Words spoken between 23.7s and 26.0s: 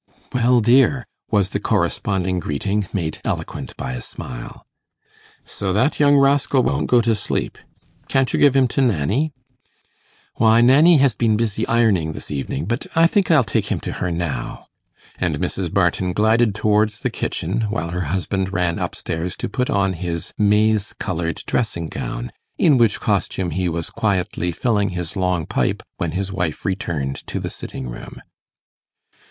quietly filling his long pipe